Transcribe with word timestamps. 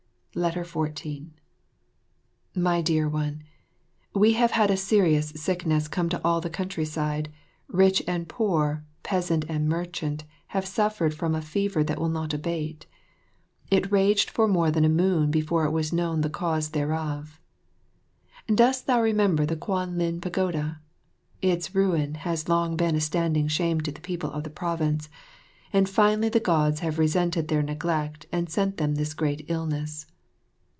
14 0.33 1.33
My 2.55 2.81
Dear 2.81 3.09
One, 3.09 3.43
We 4.15 4.31
have 4.31 4.51
had 4.51 4.71
a 4.71 4.77
serious 4.77 5.31
sickness 5.35 5.89
come 5.89 6.07
to 6.07 6.23
all 6.23 6.39
the 6.39 6.49
countryside; 6.49 7.27
rich 7.67 8.01
and 8.07 8.29
poor, 8.29 8.85
peasant 9.03 9.43
and 9.49 9.67
merchant 9.67 10.23
have 10.47 10.65
suffered 10.65 11.13
from 11.13 11.35
a 11.35 11.41
fever 11.41 11.83
that 11.83 11.99
will 11.99 12.07
not 12.07 12.33
abate. 12.33 12.85
It 13.69 13.91
raged 13.91 14.29
for 14.29 14.47
more 14.47 14.71
than 14.71 14.85
a 14.85 14.89
moon 14.89 15.31
before 15.31 15.65
it 15.65 15.71
was 15.71 15.91
known 15.91 16.21
the 16.21 16.29
cause 16.29 16.69
thereof. 16.69 17.41
Dost 18.47 18.87
thou 18.87 19.01
remember 19.01 19.45
the 19.45 19.57
Kwan 19.57 19.97
lin 19.97 20.21
Pagoda? 20.21 20.79
Its 21.41 21.75
ruin 21.75 22.13
has 22.15 22.47
long 22.47 22.77
been 22.77 22.95
a 22.95 23.01
standing 23.01 23.49
shame 23.49 23.81
to 23.81 23.91
the 23.91 23.99
people 23.99 24.31
of 24.31 24.45
the 24.45 24.49
province, 24.49 25.09
and 25.73 25.89
finally 25.89 26.29
the 26.29 26.39
Gods 26.39 26.79
have 26.79 26.99
resented 26.99 27.49
their 27.49 27.61
neglect 27.61 28.27
and 28.31 28.49
sent 28.49 28.77
them 28.77 28.95
this 28.95 29.13
great 29.13 29.43
illness. 29.49 30.05